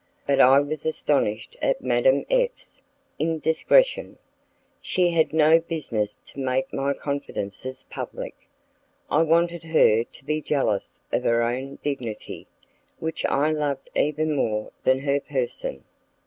[0.25, 2.81] But I was astonished at Madame F 's
[3.19, 4.17] indiscretion;
[4.81, 8.33] she had no business to make my confidences public.
[9.11, 12.47] I wanted her to be jealous of her own dignity,
[12.97, 15.83] which I loved even more than her person.